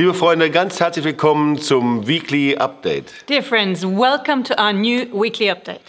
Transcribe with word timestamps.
Liebe 0.00 0.14
Freunde, 0.14 0.50
ganz 0.50 0.80
herzlich 0.80 1.04
willkommen 1.04 1.58
zum 1.58 2.06
Weekly 2.06 2.56
Update. 2.56 3.12
Dear 3.28 3.42
friends, 3.42 3.84
welcome 3.84 4.42
to 4.42 4.54
our 4.54 4.72
new 4.72 5.04
weekly 5.12 5.50
update. 5.50 5.80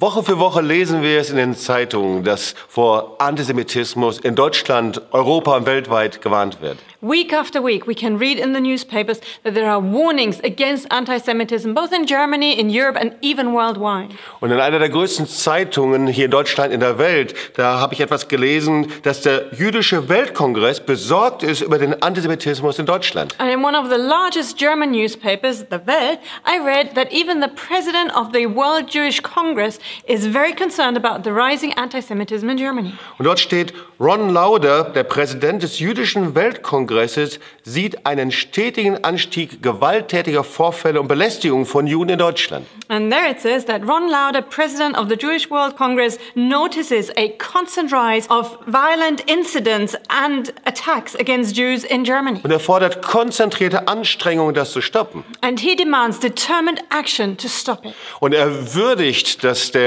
Woche 0.00 0.22
für 0.22 0.38
Woche 0.38 0.60
lesen 0.60 1.02
wir 1.02 1.18
es 1.18 1.28
in 1.28 1.36
den 1.36 1.56
Zeitungen, 1.56 2.22
dass 2.22 2.54
vor 2.68 3.16
Antisemitismus 3.18 4.20
in 4.20 4.36
Deutschland, 4.36 5.02
Europa 5.10 5.56
und 5.56 5.66
weltweit 5.66 6.22
gewarnt 6.22 6.62
wird. 6.62 6.78
Week 7.00 7.32
after 7.32 7.64
week, 7.64 7.86
we 7.86 7.94
can 7.94 8.16
read 8.16 8.40
in 8.40 8.54
the 8.54 8.60
newspapers 8.60 9.20
that 9.44 9.54
there 9.54 9.70
are 9.70 9.80
warnings 9.80 10.40
against 10.42 10.90
anti 10.90 11.16
Semitism, 11.18 11.72
both 11.72 11.92
in 11.92 12.06
Germany, 12.06 12.58
in 12.58 12.68
Europe, 12.68 12.98
and 12.98 13.14
even 13.22 13.52
worldwide. 13.52 14.08
Und 14.40 14.50
in 14.50 14.58
einer 14.58 14.80
der 14.80 14.88
größten 14.88 15.28
Zeitungen 15.28 16.08
hier 16.08 16.24
in 16.24 16.32
Deutschland, 16.32 16.72
in 16.72 16.80
der 16.80 16.98
Welt, 16.98 17.34
da 17.56 17.78
habe 17.78 17.94
ich 17.94 18.00
etwas 18.00 18.26
gelesen, 18.26 18.92
dass 19.04 19.20
der 19.20 19.46
jüdische 19.52 20.08
Weltkongress 20.08 20.80
besorgt 20.80 21.44
ist 21.44 21.60
über 21.60 21.78
den 21.78 22.02
Antisemitismus 22.02 22.80
in 22.80 22.86
Deutschland. 22.86 23.32
And 23.38 23.48
in 23.52 23.64
one 23.64 23.78
of 23.78 23.88
the 23.90 23.96
largest 23.96 24.58
German 24.58 24.90
newspapers, 24.90 25.66
The 25.70 25.78
Welt, 25.86 26.18
I 26.44 26.58
read 26.58 26.96
that 26.96 27.12
even 27.12 27.40
the 27.40 27.48
president 27.48 28.12
of 28.16 28.32
the 28.32 28.46
World 28.46 28.92
Jewish 28.92 29.22
Congress 29.22 29.78
is 30.06 30.26
very 30.26 30.54
concerned 30.54 30.96
about 30.96 31.24
the 31.24 31.30
rising 31.30 31.72
anti 31.74 32.00
Semitism 32.00 32.48
in 32.48 32.56
Germany. 32.56 32.92
Und 33.18 33.24
dort 33.24 33.40
steht, 33.40 33.72
Ron 34.00 34.30
Lauder, 34.30 34.84
der 34.84 35.04
Präsident 35.04 35.62
des 35.62 35.78
jüdischen 35.80 36.34
Weltkongresses, 36.34 37.40
sieht 37.64 38.06
einen 38.06 38.30
stetigen 38.30 39.02
Anstieg 39.04 39.62
gewalttätiger 39.62 40.44
Vorfälle 40.44 41.00
und 41.00 41.08
Belästigungen 41.08 41.66
von 41.66 41.86
Juden 41.86 42.10
in 42.10 42.18
Deutschland. 42.18 42.66
And 42.88 43.12
there 43.12 43.28
it 43.28 43.40
says 43.40 43.66
that 43.66 43.82
Ron 43.86 44.08
Lauder, 44.08 44.40
president 44.40 44.96
of 44.96 45.08
the 45.08 45.16
Jewish 45.16 45.50
World 45.50 45.76
Congress, 45.76 46.18
notices 46.34 47.10
a 47.16 47.28
constant 47.36 47.92
rise 47.92 48.26
of 48.30 48.58
violent 48.66 49.28
incidents 49.28 49.94
and 50.08 50.52
attacks 50.64 51.14
against 51.16 51.54
Jews 51.54 51.84
in 51.84 52.04
Germany. 52.04 52.40
Und 52.42 52.50
er 52.50 52.60
fordert 52.60 53.02
konzentrierte 53.02 53.88
Anstrengungen, 53.88 54.54
das 54.54 54.72
zu 54.72 54.80
stoppen. 54.80 55.24
And 55.42 55.60
he 55.60 55.76
demands 55.76 56.18
determined 56.18 56.82
action 56.90 57.36
to 57.36 57.48
stop 57.48 57.84
it. 57.84 57.94
Und 58.20 58.32
er 58.32 58.74
würdigt, 58.74 59.44
dass 59.44 59.70
der 59.70 59.77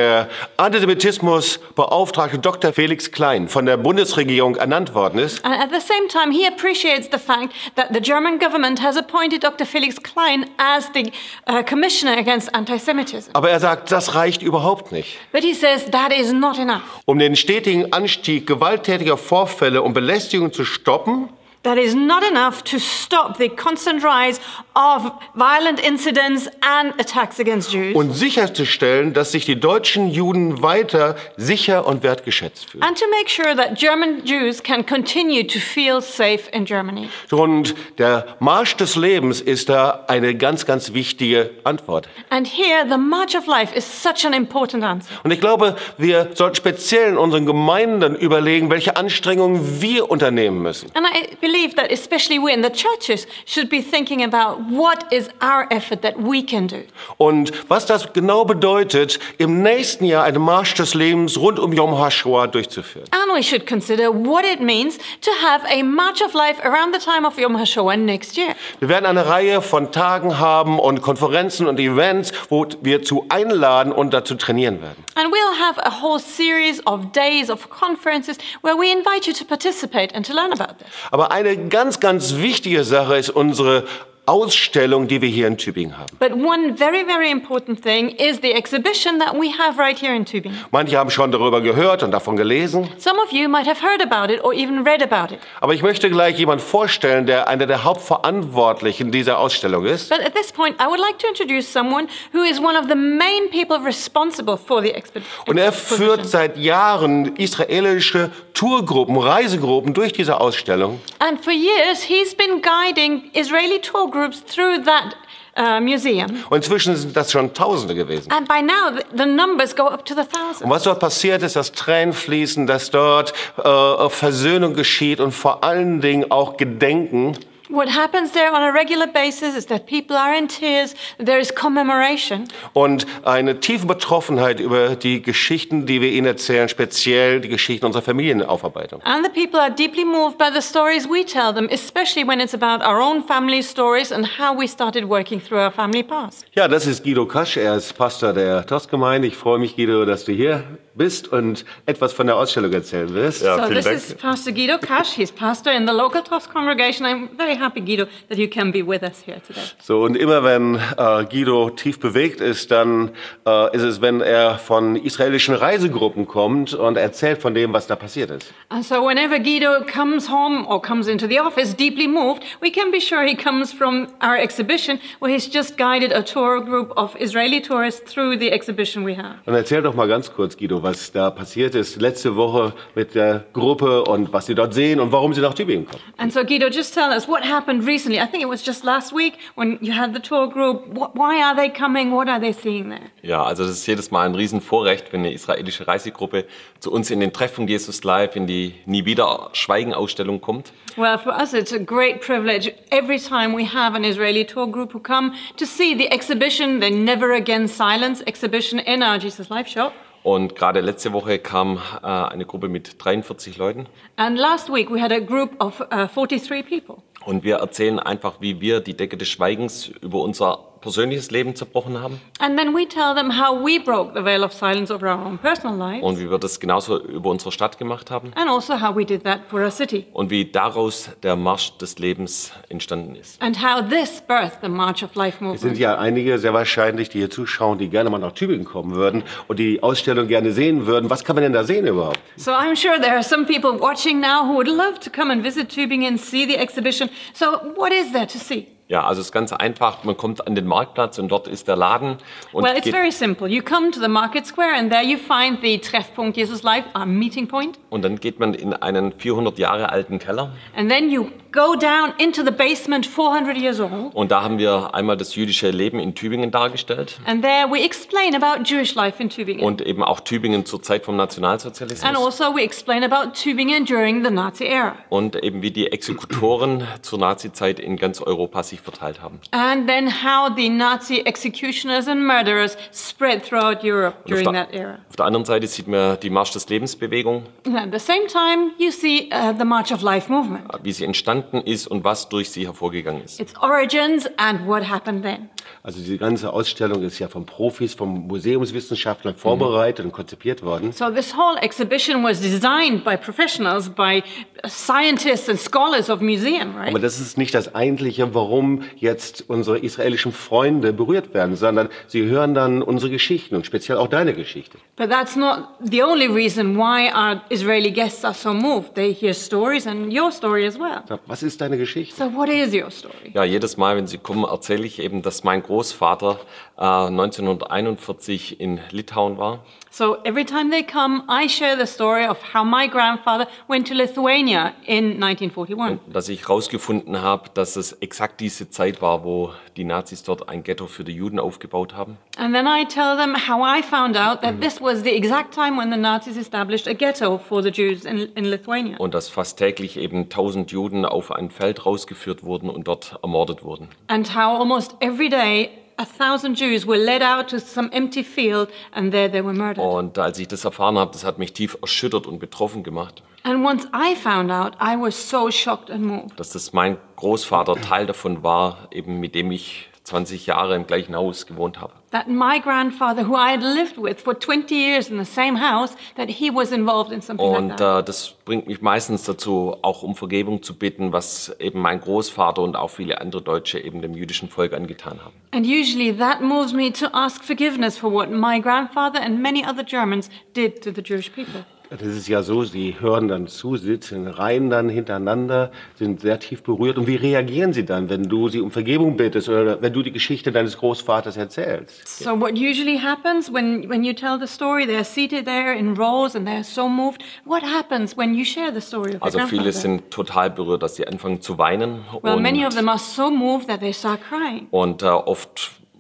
Antisemitismusbeauftragte 0.58 2.40
Dr. 2.40 2.74
Felix 2.74 3.12
Klein 3.12 3.48
von 3.48 3.66
der 3.66 3.78
Bundesregierung 3.78 4.56
ernannt 4.56 4.94
worden 4.94 5.20
ist. 5.20 5.44
And 5.44 5.56
at 5.56 5.70
the 5.72 5.80
same 5.80 6.08
time, 6.08 6.32
he 6.32 6.48
appreciates 6.48 7.10
the 7.12 7.18
fact 7.18 7.54
that 7.76 7.90
the 7.94 8.02
German 8.02 8.40
government 8.40 8.82
has 8.82 8.98
appointed 8.98 9.44
Dr. 9.44 9.66
Felix 9.66 10.02
Klein 10.02 10.46
as 10.58 10.90
the 10.94 11.12
uh, 11.48 11.64
commissioner 11.64 12.18
against 12.18 12.54
anti 12.54 12.78
Semitism. 12.78 13.32
Aber 13.34 13.50
er 13.50 13.60
sagt, 13.60 13.92
das 13.92 14.16
reicht 14.16 14.42
überhaupt 14.42 14.92
nicht. 14.92 15.18
But 15.32 15.44
he 15.44 15.54
says 15.54 15.86
that 15.92 16.12
is 16.12 16.32
not 16.32 16.58
enough. 16.58 16.82
Um 17.06 17.20
den 17.20 17.36
stetigen 17.36 17.92
Anstieg 17.94 18.48
gewalttätiger 18.48 19.18
Vorfälle 19.18 19.82
und 19.82 19.94
Belästigungen 19.94 20.54
zu 20.54 20.66
stoppen, 20.66 21.30
That 21.64 21.78
is 21.78 21.94
not 21.94 22.24
enough 22.24 22.64
to 22.72 22.80
stop 22.80 23.38
the 23.38 23.48
constant 23.48 24.04
rise 24.04 24.40
of 24.76 25.12
violent 25.36 25.80
incidents 25.80 26.48
and 26.62 27.00
attacks 27.00 27.40
against 27.40 27.72
Jews. 27.72 27.96
und 27.96 28.14
sicherzustellen, 28.14 29.14
dass 29.14 29.32
sich 29.32 29.46
die 29.46 29.60
deutschen 29.60 30.10
Juden 30.10 30.64
weiter 30.64 31.16
sicher 31.38 31.86
und 31.86 32.02
wertgeschätzt 32.02 32.72
fühlen. 32.72 32.84
and 32.84 32.98
to 32.98 33.06
make 33.12 33.30
sure 33.30 33.56
that 33.56 33.76
German 33.78 34.26
Jews 34.26 34.64
can 34.64 34.84
continue 34.84 35.44
to 35.46 35.60
feel 35.60 36.02
safe 36.02 36.50
in 36.52 36.66
Germany. 36.66 37.10
Und 37.30 37.76
der 38.00 38.38
Marsch 38.40 38.76
des 38.78 38.96
Lebens 38.96 39.40
ist 39.40 39.70
da 39.70 40.06
eine 40.08 40.34
ganz, 40.34 40.66
ganz 40.66 40.94
wichtige 40.96 41.52
Antwort. 41.64 42.10
And 42.32 42.48
here, 42.48 42.88
the 42.90 42.98
march 42.98 43.36
of 43.38 43.46
life 43.46 43.76
is 43.76 43.86
such 43.86 44.26
an 44.26 44.34
important 44.34 44.84
answer. 44.84 45.12
Und 45.24 45.30
ich 45.30 45.40
glaube, 45.40 45.76
wir 46.00 46.30
sollten 46.34 46.56
speziell 46.56 47.10
in 47.10 47.18
unseren 47.20 47.46
Gemeinden 47.46 48.16
überlegen, 48.16 48.72
welche 48.72 48.96
Anstrengungen 48.96 49.80
wir 49.80 50.10
unternehmen 50.10 50.64
müssen. 50.64 50.90
And 50.96 51.06
I 51.06 51.36
believe 51.52 51.76
that 51.76 51.92
especially 51.92 52.40
we 52.40 52.54
in 52.54 52.62
the 52.62 52.70
churches 52.70 53.28
should 53.46 53.70
be 53.70 53.82
thinking 53.82 54.24
about 54.24 54.60
what 54.70 55.06
is 55.12 55.30
our 55.42 55.68
effort 55.72 56.02
that 56.02 56.18
we 56.18 56.42
can 56.42 56.68
do. 56.68 56.84
Und 57.18 57.52
was 57.70 57.86
das 57.86 58.14
genau 58.14 58.46
bedeutet, 58.46 59.20
im 59.38 59.62
nächsten 59.62 60.06
Jahr 60.06 60.24
einen 60.24 60.42
Marsch 60.42 60.74
des 60.76 60.94
Lebens 60.94 61.38
rund 61.38 61.60
um 61.60 61.74
Yom 61.74 61.92
HaShoah 61.92 62.48
durchzuführen. 62.48 63.08
And 63.12 63.34
we 63.36 63.44
should 63.44 63.68
consider 63.68 64.12
what 64.12 64.46
it 64.46 64.62
means 64.62 64.98
to 65.22 65.32
have 65.42 65.66
a 65.68 65.84
march 65.84 66.22
of 66.22 66.34
life 66.34 66.60
around 66.64 66.94
the 66.94 67.00
time 67.00 67.26
of 67.26 67.38
Yom 67.38 67.58
HaShoah 67.58 67.98
next 67.98 68.38
year. 68.38 68.56
Wir 68.80 68.90
werden 68.90 69.06
eine 69.06 69.28
Reihe 69.28 69.62
von 69.62 69.92
Tagen 69.92 70.40
haben 70.40 70.80
und 70.80 71.02
Konferenzen 71.02 71.68
und 71.68 71.80
Events, 71.80 72.32
wo 72.50 72.66
wir 72.82 73.04
zu 73.04 73.26
einladen 73.30 73.92
und 73.92 74.14
dazu 74.14 74.36
trainieren 74.36 74.82
werden. 74.82 75.04
And 75.16 75.32
we'll 75.32 75.56
have 75.60 75.78
a 75.84 76.02
whole 76.02 76.20
series 76.20 76.82
of 76.88 77.12
days 77.12 77.50
of 77.50 77.70
conferences 77.70 78.38
where 78.62 78.78
we 78.78 78.92
invite 78.92 79.28
you 79.28 79.34
to 79.34 79.46
participate 79.46 80.14
and 80.14 80.26
to 80.26 80.34
learn 80.34 80.54
about 80.54 80.80
this. 80.80 80.88
Aber 81.12 81.32
eine 81.42 81.68
ganz, 81.70 82.00
ganz 82.00 82.38
wichtige 82.38 82.84
Sache 82.84 83.18
ist 83.18 83.30
unsere 83.30 83.84
Ausstellung, 84.26 85.08
die 85.08 85.22
wir 85.22 85.30
hier 85.30 85.48
in 85.48 85.58
Tübingen 85.58 85.98
haben. 85.98 86.16
But 86.20 86.32
one 86.34 86.76
very, 86.76 87.04
very 87.06 87.32
important 87.32 87.82
thing 87.82 88.10
is 88.10 88.40
the 88.42 88.52
exhibition 88.54 89.20
that 89.20 89.34
we 89.34 89.52
have 89.58 89.80
right 89.80 89.98
here 90.00 90.16
in 90.16 90.26
Tübingen. 90.26 90.58
Manche 90.72 90.98
haben 90.98 91.10
schon 91.10 91.32
darüber 91.32 91.60
gehört 91.62 92.04
und 92.04 92.12
davon 92.12 92.36
gelesen. 92.38 92.88
Some 92.98 93.20
of 93.22 93.32
you 93.32 93.50
might 93.50 93.66
have 93.68 93.82
heard 93.82 94.02
about 94.02 94.32
it 94.32 94.44
or 94.44 94.54
even 94.54 94.86
read 94.88 95.02
about 95.02 95.34
it. 95.34 95.40
Aber 95.60 95.74
ich 95.74 95.82
möchte 95.82 96.10
gleich 96.10 96.38
jemanden 96.38 96.64
vorstellen, 96.64 97.26
der 97.26 97.48
einer 97.48 97.66
der 97.66 97.84
Hauptverantwortlichen 97.84 99.12
dieser 99.12 99.40
Ausstellung 99.40 99.86
ist. 99.86 100.10
But 100.10 100.20
at 100.20 100.36
this 100.36 100.52
point, 100.52 100.76
I 100.80 100.86
would 100.86 101.00
like 101.00 101.18
to 101.20 101.28
introduce 101.28 101.72
someone 101.72 102.08
who 102.34 102.44
is 102.44 102.60
one 102.60 102.78
of 102.78 102.86
the 102.88 102.96
main 102.96 103.50
people 103.50 103.84
responsible 103.84 104.58
for 104.58 104.82
the 104.82 104.94
expi- 104.94 105.22
Und 105.48 105.58
er 105.58 105.72
führt 105.72 106.28
seit 106.28 106.58
Jahren 106.58 107.36
israelische 107.38 108.30
Tourgruppen, 108.54 109.18
Reisegruppen 109.18 109.94
durch 109.94 110.14
diese 110.14 110.40
Ausstellung. 110.40 111.00
And 111.20 111.44
for 111.44 111.52
years, 111.52 112.04
he's 112.04 112.36
been 112.36 112.62
guiding 112.62 113.32
Israeli 113.34 113.80
tour 113.82 114.11
groups 114.12 114.44
through 114.46 114.84
that 114.84 115.16
uh, 115.58 115.82
museum. 115.82 116.30
Und 116.50 116.58
inzwischen 116.58 116.96
sind 116.96 117.16
das 117.16 117.32
schon 117.32 117.54
Tausende 117.54 117.96
gewesen. 117.96 118.32
And 118.32 118.48
by 118.48 118.62
now, 118.62 119.00
the, 119.16 119.26
numbers 119.26 119.76
go 119.76 119.88
up 119.88 120.06
to 120.06 120.14
the 120.14 120.22
thousands. 120.22 120.62
Und 120.62 120.70
was 120.70 120.84
dort 120.84 121.00
passiert 121.00 121.44
ist, 121.44 121.56
dass 121.56 121.72
Tränen 121.72 122.14
fließen, 122.14 122.68
dass 122.68 122.92
dort 122.92 123.34
äh, 123.58 124.10
Versöhnung 124.10 124.74
geschieht 124.74 125.20
und 125.20 125.32
vor 125.32 125.64
allen 125.64 126.02
Dingen 126.02 126.32
auch 126.32 126.58
Gedenken. 126.58 127.38
What 127.72 127.88
happens 127.88 128.32
there 128.34 128.52
on 128.52 128.62
a 128.62 128.74
regular 128.74 129.08
basis 129.08 129.56
is 129.56 129.66
that 129.68 129.86
people 129.86 130.18
are 130.18 130.34
in 130.38 130.48
tears, 130.50 130.94
there 131.18 131.40
is 131.40 131.56
commemoration, 131.56 132.50
und 132.74 133.06
eine 133.24 133.62
tiefe 133.62 133.86
Betroffenheit 133.88 134.60
über 134.60 134.96
die 134.98 135.22
Geschichten, 135.22 135.86
die 135.86 136.02
wir 136.02 136.12
ihnen 136.12 136.28
erzählen, 136.28 136.68
speziell 136.68 137.40
die 137.40 137.48
Geschichten 137.48 137.86
unserer 137.86 138.02
Familienaufarbeitung. 138.02 139.02
and 139.06 139.24
the 139.26 139.32
people 139.32 139.60
are 139.60 139.72
deeply 139.72 140.04
moved 140.04 140.38
by 140.38 140.50
the 140.54 140.62
stories 140.62 141.08
we 141.08 141.24
tell 141.24 141.54
them, 141.54 141.70
especially 141.72 142.28
when 142.28 142.42
it's 142.42 142.54
about 142.54 142.84
our 142.86 143.00
own 143.00 143.24
family 143.24 143.62
stories 143.62 144.12
and 144.12 144.26
how 144.38 144.54
we 144.54 144.68
started 144.68 145.06
working 145.06 145.40
through 145.40 145.60
our 145.60 145.72
family 145.72 146.04
past. 146.04 146.46
Ja, 146.54 146.68
das 146.68 146.86
ist 146.86 147.04
Guido 147.04 147.26
Kasch, 147.26 147.56
er 147.56 147.76
ist 147.78 147.94
Pastor 147.98 148.34
der 148.34 148.66
TOS-Gemeinde. 148.66 149.28
Ich 149.30 149.38
freue 149.38 149.60
mich, 149.60 149.78
Guido, 149.78 150.04
dass 150.06 150.26
du 150.26 150.34
hier 150.34 150.64
bist 150.94 151.32
und 151.32 151.64
etwas 151.86 152.12
von 152.12 152.28
der 152.28 152.36
Ausstellung 152.36 152.74
erzählen 152.74 153.14
wirst. 153.14 153.44
Ja, 153.44 153.56
so 153.56 153.64
vielen 153.64 153.76
this 153.76 153.86
Dank. 153.86 153.98
is 153.98 154.14
Pastor 154.16 154.52
Guido 154.52 154.78
Kasch. 154.78 155.14
He's 155.16 155.32
pastor 155.32 155.72
in 155.72 155.88
the 155.88 155.94
local 155.94 156.22
TOS 156.22 156.50
congregation. 156.50 157.06
I'm 157.06 157.30
very 157.38 157.56
happy, 157.62 157.82
Guido, 157.82 158.06
that 158.30 158.38
you 158.38 158.48
can 158.48 158.72
be 158.72 158.82
with 158.86 159.04
us 159.04 159.24
here 159.26 159.40
today. 159.42 159.62
So, 159.80 160.02
und 160.04 160.16
immer 160.16 160.44
wenn 160.44 160.76
äh, 160.76 161.26
Guido 161.26 161.70
tief 161.70 162.00
bewegt 162.00 162.42
ist, 162.42 162.72
dann 162.72 163.12
äh, 163.46 163.76
ist 163.76 163.84
es, 163.84 164.02
wenn 164.02 164.22
er 164.22 164.58
von 164.58 164.96
israelischen 164.96 165.56
Reisegruppen 165.56 166.28
kommt 166.28 166.74
und 166.74 166.98
erzählt 166.98 167.42
von 167.42 167.54
dem, 167.54 167.74
was 167.74 167.88
da 167.88 167.96
passiert 167.96 168.32
ist. 168.32 168.54
And 168.70 168.84
so 168.84 169.08
whenever 169.08 169.40
Guido 169.40 169.86
comes 169.86 170.30
home 170.30 170.66
or 170.68 170.82
comes 170.82 171.08
into 171.08 171.28
the 171.28 171.40
office 171.40 171.76
deeply 171.76 172.08
moved, 172.08 172.44
we 172.62 172.72
can 172.72 172.92
be 172.92 173.00
sure 173.00 173.24
he 173.26 173.36
comes 173.36 173.72
from 173.72 174.08
our 174.22 174.38
exhibition 174.38 175.00
where 175.20 175.32
he's 175.32 175.48
just 175.52 175.78
guided 175.78 176.12
a 176.12 176.22
tour 176.22 176.62
group 176.64 176.92
of 176.98 177.16
Israeli 177.20 177.62
tourists 177.62 178.12
through 178.12 178.38
the 178.38 178.52
exhibition 178.52 179.06
we 179.06 179.16
have. 179.16 179.36
Und 179.46 179.54
erzähl 179.54 179.82
doch 179.82 179.94
mal 179.94 180.08
ganz 180.08 180.32
kurz, 180.34 180.58
Guido, 180.58 180.82
was 180.84 181.12
da 181.12 181.30
passiert 181.30 181.76
ist 181.76 182.02
letzte 182.02 182.36
Woche 182.36 182.74
mit 182.96 183.16
der 183.16 183.46
Gruppe 183.54 184.04
und 184.04 184.34
was 184.34 184.46
sie 184.46 184.56
dort 184.56 184.74
sehen 184.74 185.00
und 185.00 185.12
warum 185.12 185.34
sie 185.34 185.42
nach 185.42 185.54
Tübingen 185.54 185.86
kommen. 185.86 186.02
And 186.18 186.32
so 186.34 186.44
Guido, 186.44 186.68
just 186.68 186.94
tell 186.94 187.10
us 187.10 187.28
what 187.28 187.44
happened 187.52 187.86
recently. 187.86 188.20
I 188.20 188.26
think 188.26 188.42
it 188.42 188.50
was 188.50 188.64
just 188.66 188.84
last 188.84 189.14
week 189.14 189.38
when 189.56 189.78
you 189.82 189.92
had 189.92 190.14
the 190.14 190.20
tour 190.20 190.48
group. 190.48 190.88
Why 190.94 191.42
are 191.42 191.56
they 191.56 191.70
coming? 191.70 192.12
What 192.12 192.28
are 192.28 192.40
they 192.40 192.54
seeing 192.54 192.90
there? 192.90 193.12
Ja, 193.22 193.44
also 193.44 193.64
das 193.64 193.74
ist 193.74 193.86
jedes 193.86 194.10
Mal 194.12 194.26
ein 194.26 194.36
Riesenvorrecht, 194.36 195.12
wenn 195.12 195.22
eine 195.22 195.34
israelische 195.34 195.88
Reisegruppe 195.88 196.46
zu 196.80 196.92
uns 196.92 197.12
in 197.12 197.20
den 197.20 197.34
Treff 197.34 197.54
von 197.54 197.68
Jesus 197.68 198.04
Live 198.04 198.36
in 198.36 198.48
die 198.48 198.76
Nie 198.86 199.06
wieder 199.06 199.50
Schweigen 199.54 199.94
Ausstellung 199.94 200.42
kommt. 200.42 200.72
Well, 200.96 201.18
for 201.18 201.34
us, 201.34 201.54
it's 201.54 201.74
a 201.74 201.78
great 201.78 202.22
privilege 202.22 202.74
every 202.90 203.20
time 203.20 203.56
we 203.56 203.66
have 203.66 203.96
an 203.96 204.04
Israeli 204.04 204.46
tour 204.46 204.68
group 204.68 204.94
who 204.94 205.00
come 205.00 205.34
to 205.58 205.66
see 205.66 205.96
the 205.96 206.12
exhibition, 206.12 206.82
the 206.82 206.90
Never 206.90 207.34
Again 207.34 207.68
Silence 207.68 208.24
exhibition 208.26 208.80
in 208.80 209.04
our 209.04 209.18
Jesus 209.18 209.50
Live 209.50 209.68
shop. 209.68 209.94
Und 210.24 210.56
gerade 210.56 210.82
letzte 210.82 211.14
Woche 211.14 211.40
kam 211.40 211.80
äh, 212.04 212.06
eine 212.06 212.46
Gruppe 212.46 212.68
mit 212.68 213.04
43 213.04 213.58
Leuten. 213.58 213.88
And 214.18 214.38
last 214.38 214.72
week 214.72 214.92
we 214.92 215.02
had 215.02 215.12
a 215.12 215.20
group 215.20 215.60
of 215.60 215.82
uh, 215.92 216.08
43 216.08 216.64
people. 216.64 217.02
Und 217.26 217.44
wir 217.44 217.58
erzählen 217.58 218.00
einfach, 218.00 218.36
wie 218.40 218.60
wir 218.62 218.80
die 218.80 218.96
Decke 218.96 219.18
des 219.18 219.28
Schweigens 219.30 219.88
über 220.02 220.20
unser 220.22 220.66
persönliches 220.82 221.30
Leben 221.30 221.56
zerbrochen 221.56 222.02
haben 222.02 222.20
And 222.40 222.58
then 222.58 222.74
we 222.74 222.88
tell 222.88 223.14
them 223.14 223.30
how 223.40 223.54
we 223.56 223.80
broke 223.80 224.14
the 224.16 224.26
veil 224.26 224.44
of 224.44 224.52
silence 224.52 224.92
over 224.92 225.06
our 225.16 225.24
own 225.28 225.38
personal 225.38 225.78
lives 225.78 226.04
und 226.04 226.20
wie 226.20 226.28
wir 226.28 226.40
das 226.40 226.60
genauso 226.60 227.00
über 227.04 227.30
unsere 227.30 227.52
Stadt 227.52 227.78
gemacht 227.78 228.10
haben 228.10 228.32
and 228.34 228.50
also 228.50 228.82
how 228.82 228.96
we 228.96 229.06
did 229.06 229.24
that 229.24 229.42
for 229.48 229.62
our 229.62 229.70
city 229.70 230.08
und 230.12 230.32
wie 230.32 230.44
daraus 230.52 231.12
der 231.22 231.36
Marsch 231.36 231.78
des 231.78 232.00
Lebens 232.00 232.52
entstanden 232.70 233.14
ist. 233.14 233.40
and 233.44 233.62
how 233.62 233.88
this 233.88 234.22
birthed 234.28 234.58
the 234.64 234.70
March 234.70 235.04
of 235.04 235.14
Life 235.14 235.36
Es 235.54 235.62
sind 235.62 235.74
movement. 235.74 235.78
ja 235.78 236.00
einige 236.00 236.40
sehr 236.40 236.56
wahrscheinlich, 236.56 237.10
die 237.10 237.20
hier 237.20 237.30
zuschauen, 237.30 237.78
die 237.78 237.88
gerne 237.90 238.10
mal 238.10 238.18
nach 238.18 238.32
Tübingen 238.32 238.66
kommen 238.66 238.96
würden 238.96 239.22
und 239.48 239.60
die 239.60 239.84
Ausstellung 239.84 240.28
gerne 240.28 240.52
sehen 240.52 240.88
würden. 240.88 241.12
Was 241.12 241.24
kann 241.24 241.36
man 241.36 241.44
denn 241.44 241.54
da 241.54 241.64
sehen 241.64 241.86
überhaupt? 241.86 242.20
So 242.38 242.50
I'm 242.50 242.76
sure 242.76 243.00
there 243.00 243.14
are 243.14 243.22
some 243.24 243.46
people 243.46 243.80
watching 243.80 244.20
now 244.20 244.48
who 244.48 244.56
would 244.56 244.68
love 244.68 245.00
to 245.02 245.12
come 245.12 245.32
and 245.32 245.44
visit 245.44 245.70
Tübingen, 245.70 246.18
see 246.18 246.48
the 246.48 246.56
exhibition. 246.58 247.08
So 247.34 247.74
what 247.74 247.92
is 247.92 248.12
there 248.12 248.26
to 248.26 248.40
see? 248.40 248.71
Ja, 248.92 249.06
also 249.06 249.22
es 249.22 249.28
ist 249.28 249.32
ganz 249.32 249.54
einfach. 249.54 250.04
Man 250.04 250.18
kommt 250.18 250.46
an 250.46 250.54
den 250.54 250.68
Marktplatz 250.68 251.18
und 251.18 251.30
dort 251.30 251.48
ist 251.48 251.70
der 251.70 251.78
Laden 251.78 252.18
und 252.52 252.66
Well, 252.66 252.76
it's 252.78 252.90
very 252.90 253.10
simple. 253.10 253.48
You 253.48 253.62
come 253.64 253.90
to 253.92 254.02
the 254.02 254.10
market 254.10 254.46
square 254.46 254.74
and 254.78 254.92
there 254.92 255.02
you 255.02 255.18
find 255.18 255.62
the 255.62 255.78
Treffpunkt 255.80 256.36
Jesus 256.36 256.62
Life, 256.62 256.84
our 256.94 257.06
meeting 257.06 257.48
point. 257.48 257.80
und 257.90 258.02
dann 258.04 258.20
geht 258.20 258.42
man 258.42 258.54
in 258.54 258.74
einen 258.74 259.14
400 259.14 259.58
Jahre 259.58 259.90
alten 259.94 260.20
Keller 260.20 260.52
And 260.76 260.90
then 260.92 261.10
you 261.10 261.28
go 261.54 261.76
down 261.76 262.14
into 262.18 262.44
the 262.44 262.52
basement, 262.52 263.06
400 263.06 263.56
years 263.58 263.80
old. 263.80 264.14
und 264.14 264.30
da 264.30 264.44
haben 264.44 264.58
wir 264.58 264.94
einmal 264.94 265.16
das 265.16 265.36
jüdische 265.36 265.70
Leben 265.70 265.98
in 266.00 266.14
Tübingen 266.14 266.52
dargestellt 266.52 267.18
And 267.26 267.42
there 267.42 267.68
we 267.72 267.80
explain 267.86 268.36
about 268.36 268.64
Jewish 268.66 268.94
life 268.96 269.24
in 269.24 269.30
Tübingen. 269.30 269.64
und 269.64 269.80
eben 269.82 270.04
auch 270.04 270.20
Tübingen 270.20 270.66
zur 270.66 270.82
Zeit 270.84 271.06
vom 271.06 271.16
Nationalsozialismus 271.16 272.04
And 272.06 272.18
also 272.18 272.54
we 272.54 272.62
explain 272.62 273.06
about 273.06 273.32
Tübingen 273.42 273.86
during 273.86 274.22
the 274.26 274.32
Nazi 274.32 274.66
era. 274.66 274.96
und 275.08 275.42
eben 275.42 275.62
wie 275.62 275.72
die 275.72 275.90
Exekutoren 275.94 276.86
zur 277.02 277.20
Nazizeit 277.20 277.80
in 277.80 277.96
ganz 277.96 278.22
Europa 278.22 278.64
sich 278.64 278.81
verteilt 278.82 279.22
haben. 279.22 279.40
And 279.52 279.88
then 279.88 280.08
how 280.24 280.50
the 280.56 280.70
Nazi 280.70 281.22
executioners 281.26 282.08
and 282.08 282.26
murderers 282.26 282.78
spread 282.92 283.44
throughout 283.44 283.84
Europe 283.84 284.16
during 284.26 284.44
der, 284.52 284.66
that 284.66 284.74
era. 284.74 285.00
auf 285.10 285.16
der 285.16 285.26
anderen 285.26 285.46
Seite 285.46 285.68
sieht 285.68 285.88
man 285.88 286.20
die 286.20 286.30
Marsch 286.30 286.52
des 286.52 286.68
Lebensbewegung, 286.70 287.44
And 287.66 287.76
at 287.78 287.90
the 287.92 288.00
same 288.00 288.28
time, 288.28 288.72
you 288.78 288.92
see 288.92 289.30
uh, 289.34 289.54
the 289.58 289.66
March 289.66 289.92
of 289.92 290.02
Life 290.02 290.32
movement. 290.32 290.66
wie 290.84 290.92
sie 290.92 291.06
entstanden 291.06 291.62
ist 291.62 291.88
und 291.88 292.04
was 292.04 292.30
durch 292.30 292.50
sie 292.52 292.66
hervorgegangen 292.66 293.24
ist. 293.24 293.40
Its 293.40 293.54
origins 293.62 294.28
and 294.38 294.68
what 294.68 294.90
happened 294.90 295.24
then. 295.24 295.50
Also 295.84 296.00
diese 296.00 296.18
ganze 296.18 296.52
Ausstellung 296.54 297.02
ist 297.04 297.18
ja 297.20 297.28
von 297.28 297.46
Profis, 297.46 297.94
von 297.96 298.28
Museumswissenschaftlern 298.28 299.36
vorbereitet 299.36 300.06
und 300.06 300.12
konzipiert 300.12 300.64
worden. 300.64 300.92
So 300.92 301.10
this 301.10 301.36
whole 301.36 301.60
exhibition 301.62 302.24
was 302.24 302.40
designed 302.40 303.04
by 303.04 303.16
professionals, 303.18 303.90
by 303.90 304.22
scientists 304.68 305.50
and 305.50 305.60
scholars 305.60 306.10
of 306.10 306.22
museum, 306.22 306.72
Aber 306.76 306.94
right? 306.94 307.04
das 307.04 307.20
ist 307.20 307.38
nicht 307.38 307.54
das 307.54 307.74
Eigentliche, 307.74 308.34
warum 308.34 308.71
jetzt 308.96 309.46
unsere 309.50 309.80
israelischen 309.80 310.32
Freunde 310.32 310.94
berührt 310.94 311.34
werden, 311.34 311.56
sondern 311.56 311.90
sie 312.08 312.24
hören 312.24 312.54
dann 312.54 312.82
unsere 312.82 313.12
Geschichten 313.12 313.56
und 313.56 313.66
speziell 313.66 313.98
auch 313.98 314.08
deine 314.08 314.34
Geschichte. 314.34 314.78
But 314.96 315.10
that's 315.10 315.36
not 315.36 315.68
the 315.80 316.04
only 316.04 316.28
reason 316.28 316.78
why 316.78 317.12
our 317.14 317.42
Israeli 317.50 317.92
guests 317.92 318.24
are 318.24 318.34
so 318.34 318.54
moved. 318.54 318.96
They 318.96 319.14
hear 319.14 319.34
stories 319.34 319.88
and 319.88 320.14
your 320.14 320.32
story 320.32 320.66
as 320.66 320.80
well. 320.80 321.02
Was 321.28 321.44
ist 321.44 321.60
deine 321.62 321.78
Geschichte? 321.78 322.16
So 322.16 322.34
what 322.34 322.50
is 322.50 322.74
your 322.74 322.92
story? 322.92 323.32
Ja, 323.34 323.44
jedes 323.44 323.78
Mal, 323.78 323.96
wenn 323.96 324.08
sie 324.08 324.18
kommen, 324.18 324.44
erzähle 324.44 324.86
ich 324.86 325.00
eben, 325.00 325.22
dass 325.22 325.44
mein 325.44 325.64
Großvater 325.64 326.40
äh, 326.78 326.82
1941 326.82 328.60
in 328.60 328.80
Litauen 328.92 329.38
war 329.38 329.64
So 329.94 330.16
every 330.24 330.46
time 330.46 330.70
they 330.70 330.84
come, 330.84 331.24
I 331.28 331.50
share 331.50 331.76
the 331.76 331.86
story 331.86 332.26
of 332.26 332.42
how 332.54 332.64
my 332.64 332.88
grandfather 332.88 333.46
went 333.68 333.88
to 333.88 333.94
Lithuania 333.94 334.74
in 334.86 335.22
1941. 335.22 336.00
dass 336.14 336.30
ich 336.30 336.44
herausgefunden 336.48 337.22
habe, 337.22 337.50
dass 337.54 337.76
es 337.76 337.92
exakt 337.94 338.40
diese 338.40 338.61
Zeit 338.70 339.02
war, 339.02 339.24
wo 339.24 339.52
die 339.78 339.84
Nazis 339.84 340.24
dort 340.24 340.50
ein 340.50 340.64
Ghetto 340.64 340.88
für 340.88 341.04
die 341.04 341.14
Juden 341.14 341.40
aufgebaut 341.40 341.96
haben. 341.96 342.18
And 342.38 342.54
then 342.54 342.68
I 342.68 342.86
tell 342.86 343.18
them 343.18 343.36
how 343.48 343.62
I 343.66 343.82
found 343.82 344.18
out 344.18 344.42
that 344.42 344.62
this 344.62 344.82
was 344.82 345.04
the 345.04 345.12
exact 345.12 345.54
time 345.54 345.78
when 345.78 345.92
the 345.92 345.98
Nazis 345.98 346.38
established 346.38 346.88
a 346.88 346.94
ghetto 346.94 347.38
for 347.38 347.64
the 347.64 347.70
Jews 347.70 348.06
in, 348.06 348.30
in 348.36 348.46
Lithuania. 348.46 348.98
Und 348.98 349.14
dass 349.14 349.30
fast 349.30 349.58
täglich 349.58 349.98
eben 349.98 350.24
1000 350.24 350.72
Juden 350.72 351.06
auf 351.06 351.32
ein 351.32 351.50
Feld 351.50 351.86
rausgeführt 351.86 352.44
wurden 352.44 352.70
und 352.70 352.88
dort 352.88 353.18
ermordet 353.22 353.64
wurden. 353.64 353.90
And 354.08 354.36
how 354.36 354.60
almost 354.60 354.96
every 355.00 355.30
day 355.30 355.70
a 355.98 356.06
thousand 356.06 356.60
Jews 356.60 356.88
were 356.88 356.98
led 356.98 357.22
out 357.22 357.50
to 357.50 357.60
some 357.60 357.90
empty 357.92 358.24
field 358.24 358.70
and 358.92 359.12
there 359.12 359.30
they 359.30 359.44
were 359.44 359.54
murdered. 359.54 359.80
Und 359.80 360.18
als 360.18 360.40
ich 360.40 360.48
das 360.48 360.66
erfahren 360.66 360.98
habe, 360.98 361.12
das 361.12 361.24
hat 361.24 361.38
mich 361.38 361.54
tief 361.54 361.78
erschüttert 361.82 362.28
und 362.28 362.40
betroffen 362.40 362.84
gemacht, 362.84 363.24
And 363.44 363.64
once 363.66 363.88
I 363.94 364.16
found 364.16 364.52
out, 364.52 364.74
I 364.80 364.96
was 364.96 365.16
so 365.30 365.50
shocked 365.50 365.90
and 365.90 366.06
moved. 366.06 366.40
dass 366.40 366.52
das 366.52 366.74
mein 366.74 366.98
Großvater 367.16 367.76
Teil 367.82 368.06
davon 368.06 368.44
war, 368.44 368.88
eben 368.92 369.20
mit 369.20 369.34
dem 369.36 369.52
ich 369.52 369.88
20 370.04 370.46
Jahre 370.48 370.76
im 370.76 370.86
gleichen 370.88 371.16
Haus 371.16 371.46
gewohnt 371.46 371.80
habe. 371.80 371.94
That 372.12 372.28
my 372.28 372.60
grandfather, 372.60 373.28
who 373.28 373.36
I 373.36 373.52
had 373.54 373.62
lived 373.62 373.98
with 373.98 374.20
for 374.22 374.38
20 374.38 374.76
years 374.76 375.10
in 375.10 375.18
the 375.18 375.26
same 375.26 375.60
house, 375.60 375.96
that 376.18 376.28
he 376.30 376.54
was 376.54 376.72
involved 376.72 377.12
in 377.12 377.22
something 377.22 377.48
like 377.48 377.58
Und 377.62 377.78
that. 377.78 378.02
äh, 378.02 378.04
das 378.04 378.32
bringt 378.44 378.68
mich 378.68 378.82
meistens 378.82 379.24
dazu, 379.24 379.76
auch 379.82 380.04
um 380.04 380.16
Vergebung 380.16 380.62
zu 380.62 380.78
bitten, 380.78 381.14
was 381.14 381.56
eben 381.60 381.80
mein 381.80 382.02
Großvater 382.02 382.62
und 382.62 382.76
auch 382.76 382.90
viele 382.90 383.22
andere 383.22 383.42
Deutsche 383.42 383.80
eben 383.80 384.02
dem 384.02 384.14
jüdischen 384.16 384.50
Volk 384.50 384.74
angetan 384.74 385.20
haben. 385.24 385.34
And 385.52 385.66
usually 385.66 386.12
that 386.18 386.42
moves 386.42 386.74
me 386.74 386.92
to 386.92 387.08
ask 387.14 387.44
forgiveness 387.44 387.98
for 387.98 388.12
what 388.12 388.30
my 388.30 388.60
grandfather 388.60 389.22
and 389.22 389.42
many 389.42 389.64
other 389.66 389.84
Germans 389.86 390.30
did 390.56 390.84
to 390.84 390.92
the 390.94 391.02
Jewish 391.02 391.32
people. 391.32 391.64
Das 391.92 392.08
ist 392.08 392.30
ja 392.30 392.42
so, 392.42 392.64
sie 392.64 392.96
hören 393.02 393.28
dann 393.28 393.48
zu, 393.48 393.76
sitzen 393.76 394.26
in 394.26 394.28
Reihen 394.28 394.70
dann 394.70 394.88
hintereinander, 394.88 395.72
sind 395.96 396.22
sehr 396.22 396.40
tief 396.40 396.64
berührt. 396.64 396.98
Und 396.98 397.06
wie 397.06 397.18
reagieren 397.18 397.74
sie 397.74 397.84
dann, 397.84 398.10
wenn 398.10 398.24
du 398.24 398.48
sie 398.48 398.62
um 398.62 398.72
Vergebung 398.72 399.18
bittest 399.18 399.50
oder 399.50 399.82
wenn 399.82 399.92
du 399.92 400.02
die 400.02 400.14
Geschichte 400.14 400.54
deines 400.54 400.78
Großvaters 400.78 401.36
erzählst? 401.36 402.08
So 402.08 402.40
what 402.40 402.54
usually 402.54 402.98
happens 402.98 403.52
when, 403.54 403.90
when 403.90 404.06
you 404.06 404.14
tell 404.14 404.40
the 404.40 404.48
story, 404.48 404.86
they're 404.86 405.04
seated 405.04 405.44
there 405.44 405.78
in 405.78 405.98
rows 405.98 406.34
and 406.34 406.48
they're 406.48 406.64
so 406.64 406.88
moved. 406.88 407.24
What 407.44 407.64
happens 407.64 408.16
when 408.18 408.36
you 408.36 408.46
share 408.46 408.72
the 408.74 408.80
story 408.80 409.16
of 409.16 409.22
Also 409.24 409.40
viele 409.40 409.74
sind 409.74 410.10
total 410.12 410.50
berührt, 410.50 410.84
dass 410.84 410.96
sie 410.96 411.06
anfangen 411.06 411.42
zu 411.42 411.58
weinen. 411.58 412.06
Well, 412.22 412.40
many 412.40 412.66
of 412.66 412.72
und 412.72 412.78
them 412.78 412.88
are 412.88 413.00
so 413.00 413.30
moved 413.30 413.68
that 413.68 413.82
they 413.82 413.94
start 413.94 414.22
crying. 414.22 414.68
und 414.72 415.04
äh, 415.04 415.08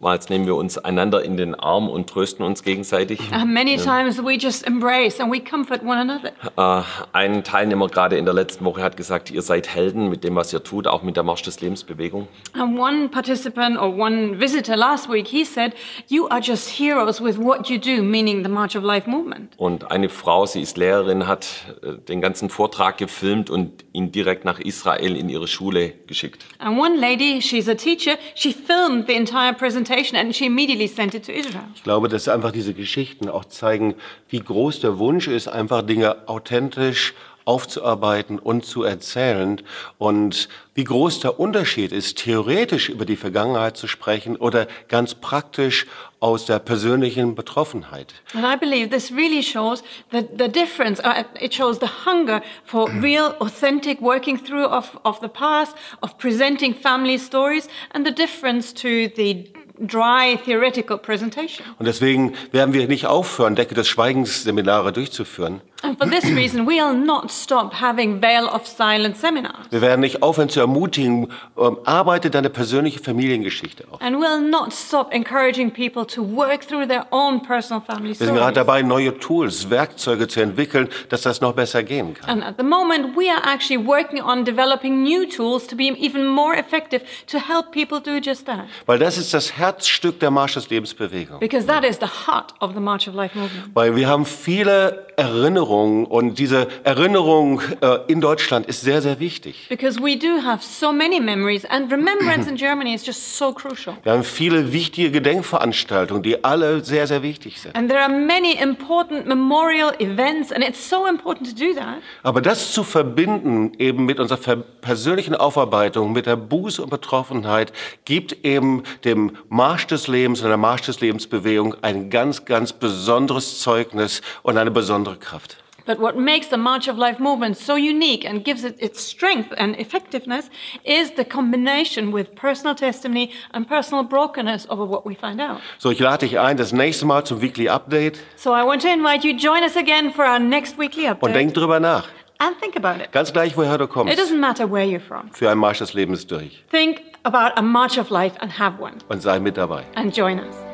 oftmals 0.01 0.29
nehmen 0.29 0.47
wir 0.47 0.55
uns 0.55 0.79
einander 0.79 1.23
in 1.23 1.37
den 1.37 1.53
Arm 1.53 1.87
und 1.87 2.09
trösten 2.09 2.43
uns 2.43 2.63
gegenseitig. 2.63 3.19
And 3.31 3.53
many 3.53 3.77
times 3.77 4.17
we 4.17 4.33
just 4.33 4.65
embrace 4.65 5.19
and 5.19 5.31
we 5.31 5.39
comfort 5.39 5.83
one 5.83 5.99
another. 5.99 6.31
Äh, 6.57 6.83
ein 7.13 7.43
Teilnehmer 7.43 7.87
gerade 7.87 8.17
in 8.17 8.25
der 8.25 8.33
letzten 8.33 8.65
Woche 8.65 8.81
hat 8.81 8.97
gesagt, 8.97 9.29
ihr 9.29 9.43
seid 9.43 9.67
Helden 9.67 10.09
mit 10.09 10.23
dem, 10.23 10.35
was 10.35 10.51
ihr 10.53 10.63
tut, 10.63 10.87
auch 10.87 11.03
mit 11.03 11.17
der 11.17 11.23
Marsch 11.23 11.43
des 11.43 11.61
Lebensbewegung. 11.61 12.27
And 12.53 12.79
one 12.79 13.09
participant 13.09 13.77
or 13.77 13.95
one 13.95 14.39
visitor 14.39 14.75
last 14.75 15.07
week, 15.07 15.27
he 15.27 15.45
said, 15.45 15.73
You 16.07 16.27
are 16.29 16.41
just 16.41 16.79
heroes 16.79 17.21
with 17.21 17.37
what 17.37 17.69
you 17.69 17.77
do, 17.77 18.01
meaning 18.01 18.43
the 18.43 18.49
March 18.49 18.75
of 18.75 18.83
Life 18.83 19.07
movement. 19.07 19.53
Und 19.57 19.91
eine 19.91 20.09
Frau, 20.09 20.47
sie 20.47 20.61
ist 20.61 20.77
Lehrerin, 20.77 21.27
hat 21.27 21.47
äh, 21.83 21.93
den 21.93 22.21
ganzen 22.21 22.49
Vortrag 22.49 22.97
gefilmt 22.97 23.51
und 23.51 23.85
ihn 23.93 24.11
direkt 24.11 24.45
nach 24.45 24.59
Israel 24.59 25.15
in 25.15 25.29
ihre 25.29 25.47
Schule 25.47 25.93
geschickt. 26.07 26.43
And 26.57 26.79
one 26.79 26.97
lady, 26.97 27.39
she's 27.39 27.69
a 27.69 27.75
teacher, 27.75 28.17
she 28.33 28.51
filmed 28.51 29.05
the 29.05 29.13
entire 29.13 29.53
presentation 29.53 29.90
and 29.91 30.35
she 30.35 30.45
immediately 30.45 30.87
sent 30.87 31.13
it 31.13 31.25
to 31.25 31.31
Israel. 31.31 31.63
Ich 31.75 31.83
glaube, 31.83 32.09
dass 32.09 32.27
einfach 32.27 32.51
diese 32.51 32.73
Geschichten 32.73 33.29
auch 33.29 33.45
zeigen, 33.45 33.95
wie 34.29 34.39
groß 34.39 34.79
der 34.79 34.97
Wunsch 34.99 35.27
ist, 35.27 35.47
einfach 35.47 35.81
Dinge 35.81 36.27
authentisch 36.27 37.13
aufzuarbeiten 37.45 38.39
und 38.39 38.65
zu 38.65 38.83
erzählen 38.83 39.61
und 39.97 40.47
wie 40.73 40.83
groß 40.83 41.19
der 41.19 41.39
Unterschied 41.39 41.91
ist, 41.91 42.17
theoretisch 42.19 42.89
über 42.89 43.05
die 43.05 43.17
Vergangenheit 43.17 43.77
zu 43.77 43.87
sprechen 43.87 44.35
oder 44.37 44.67
ganz 44.87 45.15
praktisch 45.15 45.85
aus 46.19 46.45
der 46.45 46.59
persönlichen 46.59 47.35
Betroffenheit. 47.35 48.13
And 48.33 48.45
I 48.45 48.55
believe 48.55 48.89
this 48.89 49.11
really 49.11 49.41
shows 49.41 49.83
the, 50.11 50.21
the 50.37 50.47
difference. 50.47 51.01
Uh, 51.03 51.23
it 51.41 51.53
shows 51.53 51.79
the 51.79 51.89
hunger 52.05 52.41
for 52.63 52.89
real, 53.01 53.35
authentic 53.39 53.99
working 54.01 54.37
through 54.37 54.67
of, 54.67 54.99
of 55.03 55.19
the 55.21 55.27
past, 55.27 55.75
of 56.01 56.17
presenting 56.17 56.75
family 56.75 57.17
stories, 57.17 57.67
and 57.93 58.05
the 58.05 58.11
difference 58.11 58.71
to 58.71 59.09
the 59.15 59.51
dry 59.87 60.37
theoretical 60.45 60.97
presentation. 60.97 61.65
Und 61.79 61.85
deswegen 61.85 62.33
werden 62.51 62.73
wir 62.73 62.87
nicht 62.87 63.07
aufhören, 63.07 63.55
Decke 63.55 63.75
des 63.75 63.87
Schweigens 63.87 64.43
Seminare 64.43 64.93
durchzuführen. 64.93 65.61
And 65.83 65.97
for 65.97 66.07
this 66.07 66.25
reason, 66.25 66.67
we'll 66.67 66.93
not 66.93 67.31
stop 67.31 67.73
having 67.73 68.21
Veil 68.21 68.47
of 68.47 68.67
Silence 68.67 69.19
seminars. 69.19 69.55
Wir 69.71 69.81
werden 69.81 70.01
nicht 70.01 70.21
aufhören 70.21 70.47
zu 70.47 70.59
ermutigen, 70.59 71.31
ähm, 71.57 71.77
arbeite 71.85 72.29
deine 72.29 72.51
persönliche 72.51 72.99
Familiengeschichte 72.99 73.85
auf. 73.89 73.99
And 73.99 74.17
we'll 74.17 74.39
not 74.39 74.73
stop 74.73 75.11
encouraging 75.11 75.71
people 75.71 76.05
to 76.05 76.21
work 76.23 76.67
through 76.67 76.87
their 76.87 77.07
own 77.09 77.41
personal 77.41 77.81
family 77.81 78.09
Wir 78.09 78.27
sind 78.27 78.35
gerade 78.35 78.51
stories. 78.51 78.55
dabei, 78.55 78.81
neue 78.83 79.17
Tools, 79.17 79.71
Werkzeuge 79.71 80.27
zu 80.27 80.41
entwickeln, 80.41 80.87
dass 81.09 81.23
das 81.23 81.41
noch 81.41 81.53
besser 81.53 81.81
gehen 81.81 82.13
kann. 82.13 82.29
And 82.29 82.43
at 82.43 82.55
the 82.59 82.63
moment, 82.63 83.17
we 83.17 83.31
are 83.31 83.41
actually 83.51 83.83
working 83.83 84.21
on 84.21 84.45
developing 84.45 85.01
new 85.01 85.25
tools 85.25 85.65
to 85.65 85.75
be 85.75 85.85
even 85.99 86.27
more 86.27 86.55
effective 86.55 87.03
to 87.25 87.39
help 87.39 87.71
people 87.71 87.99
do 87.99 88.19
just 88.23 88.45
that. 88.45 88.65
Weil 88.85 88.99
das 88.99 89.17
ist 89.17 89.33
das 89.33 89.57
Herzstück 89.57 90.19
der 90.19 90.29
Marsch 90.29 90.53
des 90.53 90.69
Lebensbewegung. 90.69 91.39
Because 91.39 91.65
that 91.65 91.83
is 91.83 91.97
the 91.99 92.27
heart 92.27 92.53
of 92.59 92.73
the 92.75 92.79
March 92.79 93.07
of 93.07 93.15
Life 93.15 93.35
movement. 93.35 93.71
Weil 93.73 93.95
wir 93.95 94.07
haben 94.07 94.27
viele 94.27 95.07
Erinnerungen 95.17 95.70
Erinnerung 95.71 96.05
und 96.05 96.39
diese 96.39 96.67
Erinnerung 96.83 97.61
äh, 97.81 97.99
in 98.07 98.21
Deutschland 98.21 98.65
ist 98.65 98.81
sehr, 98.81 99.01
sehr 99.01 99.19
wichtig. 99.19 99.67
Because 99.69 99.99
we 99.99 100.17
do 100.17 100.43
have 100.43 100.63
so 100.63 100.91
many 100.91 101.19
memories, 101.19 101.65
and 101.65 101.91
remembrance 101.91 102.49
in 102.49 102.55
Germany 102.57 102.93
is 102.93 103.05
just 103.05 103.37
so 103.37 103.53
crucial. 103.53 103.95
Wir 104.03 104.11
haben 104.11 104.23
viele 104.23 104.73
wichtige 104.73 105.11
Gedenkveranstaltungen, 105.11 106.23
die 106.23 106.43
alle 106.43 106.83
sehr, 106.83 107.07
sehr 107.07 107.23
wichtig 107.23 107.61
sind. 107.61 107.75
And 107.75 107.89
there 107.89 108.01
are 108.01 108.09
many 108.09 108.53
important 108.61 109.27
memorial 109.27 109.93
events, 109.99 110.51
and 110.51 110.63
it's 110.63 110.89
so 110.89 111.07
important 111.07 111.49
to 111.49 111.55
do 111.55 111.73
that. 111.73 112.01
Aber 112.23 112.41
das 112.41 112.73
zu 112.73 112.83
verbinden 112.83 113.73
eben 113.77 114.05
mit 114.05 114.19
unserer 114.19 114.57
persönlichen 114.57 115.35
Aufarbeitung, 115.35 116.11
mit 116.11 116.25
der 116.25 116.35
Buße 116.35 116.83
und 116.83 116.89
Betroffenheit, 116.89 117.71
gibt 118.05 118.45
eben 118.45 118.83
dem 119.05 119.31
Marsch 119.49 119.87
des 119.87 120.07
Lebens 120.07 120.41
und 120.41 120.49
der 120.49 120.57
Marsch 120.57 120.81
des 120.81 120.99
Lebensbewegung 120.99 121.75
ein 121.81 122.09
ganz, 122.09 122.45
ganz 122.45 122.73
besonderes 122.73 123.59
Zeugnis 123.59 124.21
und 124.43 124.57
eine 124.57 124.71
besondere 124.71 125.15
Kraft. 125.15 125.60
But 125.85 125.99
what 125.99 126.15
makes 126.17 126.47
the 126.47 126.57
March 126.57 126.87
of 126.87 126.97
Life 126.97 127.19
movement 127.19 127.57
so 127.57 127.75
unique 127.75 128.23
and 128.25 128.43
gives 128.43 128.63
it 128.63 128.75
its 128.79 129.01
strength 129.01 129.53
and 129.57 129.75
effectiveness 129.79 130.49
is 130.83 131.11
the 131.15 131.25
combination 131.25 132.11
with 132.13 132.35
personal 132.35 132.75
testimony 132.75 133.31
and 133.53 133.67
personal 133.67 134.03
brokenness 134.03 134.67
over 134.69 134.85
what 134.85 135.05
we 135.05 135.15
find 135.15 135.39
out. 135.41 135.59
So, 135.79 135.89
ich 135.91 135.99
lade 135.99 136.19
dich 136.27 136.39
ein, 136.39 136.57
das 136.57 136.71
nächste 136.71 137.05
Mal 137.05 137.23
zum 137.25 137.41
Weekly 137.41 137.67
Update 137.69 138.19
So 138.35 138.51
I 138.53 138.63
want 138.63 138.81
to 138.83 138.89
invite 138.89 139.23
you 139.27 139.33
join 139.35 139.63
us 139.63 139.75
again 139.75 140.11
for 140.11 140.25
our 140.25 140.39
next 140.39 140.77
weekly 140.77 141.05
und 141.07 141.13
update 141.13 141.35
denk 141.35 141.53
drüber 141.53 141.79
nach. 141.79 142.07
and 142.39 142.59
think 142.59 142.75
about 142.75 143.01
it. 143.03 143.11
Ganz 143.11 143.31
gleich, 143.33 143.55
woher 143.57 143.77
du 143.77 143.87
kommst. 143.87 144.13
It 144.13 144.19
doesn't 144.19 144.39
matter 144.39 144.65
where 144.71 144.85
you're 144.85 144.99
from. 144.99 145.29
Für 145.33 145.49
einen 145.49 145.59
Marsch 145.59 145.79
des 145.79 145.93
Lebens 145.93 146.25
durch 146.27 146.63
Think 146.71 147.01
about 147.23 147.53
a 147.55 147.61
March 147.61 147.97
of 147.99 148.09
Life 148.09 148.35
and 148.41 148.57
have 148.57 148.81
one 148.81 148.95
und 149.09 149.21
sei 149.21 149.39
mit 149.39 149.57
dabei. 149.57 149.83
and 149.95 150.15
join 150.15 150.39
us. 150.39 150.70